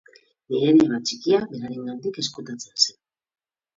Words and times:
Nire 0.51 0.69
neba 0.77 0.99
txikia 1.09 1.41
berarengandik 1.53 2.21
ezkutatzen 2.25 2.85
zen. 2.87 2.99